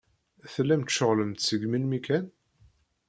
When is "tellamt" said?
0.53-0.87